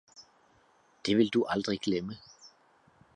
Det 1.05 1.15
vil 1.17 1.29
du 1.29 1.45
aldrig 1.47 1.79
glemme! 1.81 2.17